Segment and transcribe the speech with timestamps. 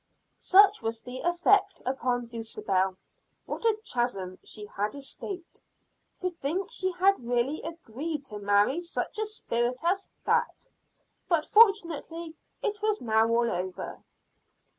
[0.39, 2.97] Such was the effect upon Dulcibel.
[3.45, 5.61] What a chasm she had escaped.
[6.15, 10.67] To think she had really agreed to marry such a spirit as that!
[11.29, 12.33] But fortunately
[12.63, 14.03] it was now all over.